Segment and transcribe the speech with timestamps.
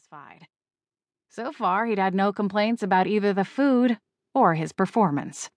[0.00, 0.46] satisfied.
[1.28, 3.98] So far, he'd had no complaints about either the food
[4.34, 5.50] or his performance.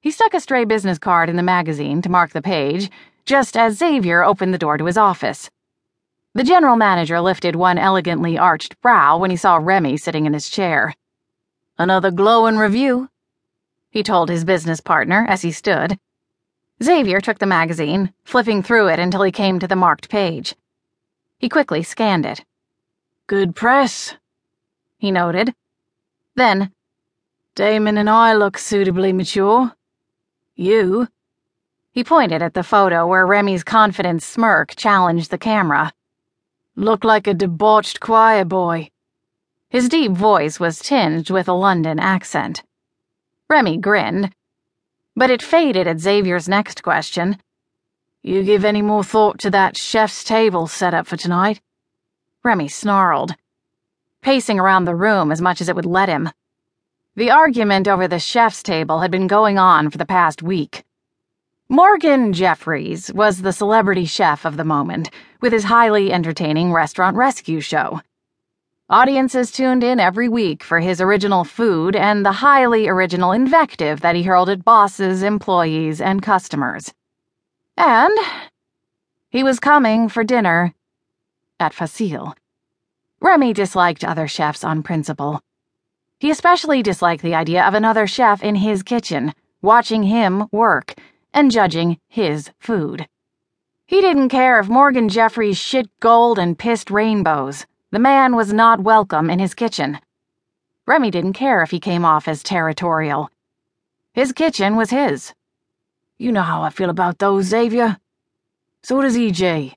[0.00, 2.90] He stuck a stray business card in the magazine to mark the page,
[3.26, 5.50] just as Xavier opened the door to his office.
[6.34, 10.48] The general manager lifted one elegantly arched brow when he saw Remy sitting in his
[10.48, 10.94] chair.
[11.76, 13.10] Another glowing review,
[13.90, 15.98] he told his business partner as he stood.
[16.82, 20.54] Xavier took the magazine, flipping through it until he came to the marked page.
[21.38, 22.44] He quickly scanned it.
[23.28, 24.14] Good press,
[24.96, 25.54] he noted.
[26.34, 26.72] Then,
[27.54, 29.70] Damon and I look suitably mature.
[30.56, 31.08] You?
[31.92, 35.92] He pointed at the photo where Remy's confident smirk challenged the camera.
[36.74, 38.88] Look like a debauched choir boy.
[39.68, 42.62] His deep voice was tinged with a London accent.
[43.50, 44.32] Remy grinned,
[45.14, 47.36] but it faded at Xavier's next question.
[48.22, 51.60] You give any more thought to that chef's table set up for tonight?
[52.44, 53.34] Remy snarled,
[54.22, 56.30] pacing around the room as much as it would let him.
[57.16, 60.84] The argument over the chef's table had been going on for the past week.
[61.68, 67.60] Morgan Jeffries was the celebrity chef of the moment, with his highly entertaining restaurant rescue
[67.60, 68.00] show.
[68.88, 74.14] Audiences tuned in every week for his original food and the highly original invective that
[74.14, 76.94] he hurled at bosses, employees, and customers.
[77.76, 78.16] And
[79.28, 80.72] he was coming for dinner
[81.60, 82.34] at Facile.
[83.20, 85.40] Remy disliked other chefs on principle.
[86.18, 90.94] He especially disliked the idea of another chef in his kitchen, watching him work
[91.32, 93.08] and judging his food.
[93.86, 97.66] He didn't care if Morgan Jeffries shit gold and pissed rainbows.
[97.90, 99.98] The man was not welcome in his kitchen.
[100.86, 103.30] Remy didn't care if he came off as territorial.
[104.12, 105.32] His kitchen was his.
[106.18, 107.96] You know how I feel about those, Xavier.
[108.82, 109.74] So does EJ.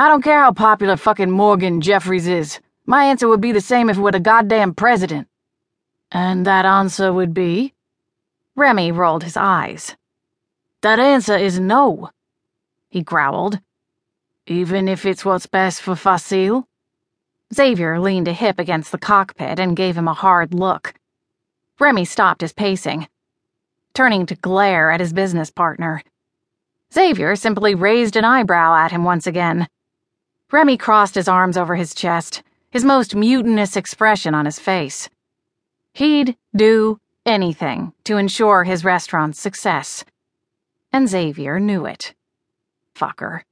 [0.00, 2.60] I don't care how popular fucking Morgan Jeffries is.
[2.86, 5.26] My answer would be the same if it were the goddamn president.
[6.12, 7.74] And that answer would be?
[8.54, 9.96] Remy rolled his eyes.
[10.82, 12.10] That answer is no,
[12.88, 13.58] he growled.
[14.46, 16.68] Even if it's what's best for Facile?
[17.52, 20.94] Xavier leaned a hip against the cockpit and gave him a hard look.
[21.80, 23.08] Remy stopped his pacing,
[23.94, 26.04] turning to glare at his business partner.
[26.94, 29.66] Xavier simply raised an eyebrow at him once again.
[30.50, 35.10] Remy crossed his arms over his chest, his most mutinous expression on his face.
[35.92, 40.04] He'd do anything to ensure his restaurant's success.
[40.90, 42.14] And Xavier knew it.
[42.94, 43.42] Fucker.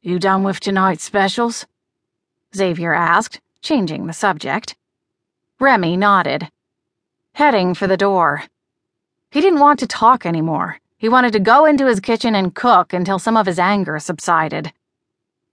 [0.00, 1.66] You done with tonight's specials?
[2.56, 4.76] Xavier asked, changing the subject.
[5.60, 6.48] Remy nodded,
[7.34, 8.44] heading for the door.
[9.30, 10.78] He didn't want to talk anymore.
[10.96, 14.72] He wanted to go into his kitchen and cook until some of his anger subsided.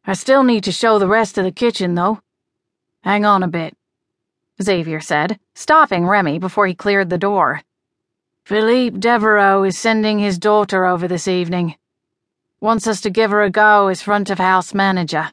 [0.05, 2.21] I still need to show the rest of the kitchen, though.
[3.03, 3.75] Hang on a bit,
[4.61, 7.61] Xavier said, stopping Remy before he cleared the door.
[8.43, 11.75] Philippe Devereaux is sending his daughter over this evening.
[12.59, 15.31] Wants us to give her a go as front of house manager.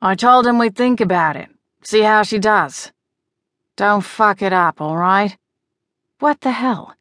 [0.00, 1.48] I told him we'd think about it,
[1.82, 2.92] see how she does.
[3.76, 5.36] Don't fuck it up, all right?
[6.20, 6.94] What the hell?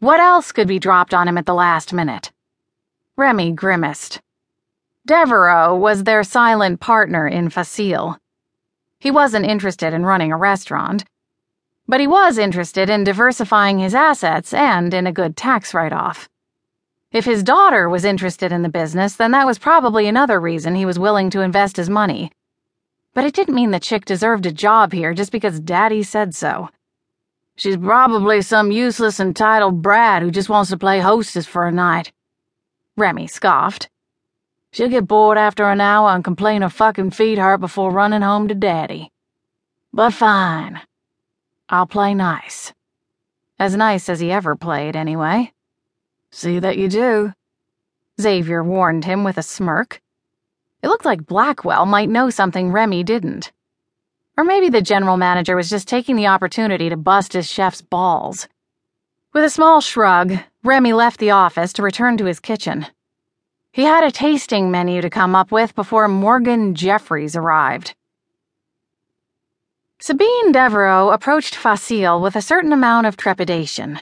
[0.00, 2.30] What else could be dropped on him at the last minute?
[3.16, 4.20] Remy grimaced.
[5.06, 8.16] Devereaux was their silent partner in Facile.
[8.98, 11.04] He wasn't interested in running a restaurant,
[11.86, 16.30] but he was interested in diversifying his assets and in a good tax write off.
[17.12, 20.86] If his daughter was interested in the business, then that was probably another reason he
[20.86, 22.32] was willing to invest his money.
[23.12, 26.70] But it didn't mean the chick deserved a job here just because Daddy said so.
[27.56, 32.10] She's probably some useless entitled brat who just wants to play hostess for a night.
[32.96, 33.90] Remy scoffed.
[34.74, 38.48] She'll get bored after an hour and complain her fucking feet hurt before running home
[38.48, 39.12] to Daddy.
[39.92, 40.80] But fine.
[41.68, 42.72] I'll play nice.
[43.56, 45.52] As nice as he ever played, anyway.
[46.32, 47.32] See that you do,
[48.20, 50.00] Xavier warned him with a smirk.
[50.82, 53.52] It looked like Blackwell might know something Remy didn't.
[54.36, 58.48] Or maybe the general manager was just taking the opportunity to bust his chef's balls.
[59.32, 62.88] With a small shrug, Remy left the office to return to his kitchen.
[63.74, 67.96] He had a tasting menu to come up with before Morgan Jeffries arrived.
[69.98, 73.98] Sabine Devereaux approached Facile with a certain amount of trepidation.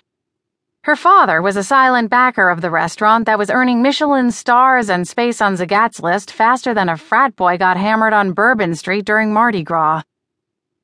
[0.84, 5.08] Her father was a silent backer of the restaurant that was earning Michelin stars and
[5.08, 9.32] space on Zagat's list faster than a frat boy got hammered on Bourbon Street during
[9.32, 10.02] Mardi Gras.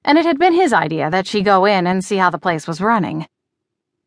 [0.02, 2.66] And it had been his idea that she go in and see how the place
[2.66, 3.26] was running.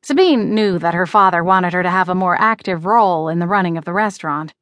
[0.01, 3.45] Sabine knew that her father wanted her to have a more active role in the
[3.45, 4.55] running of the restaurant,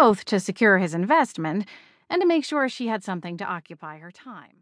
[0.00, 1.66] both to secure his investment
[2.08, 4.56] and to make sure she had something to occupy her time.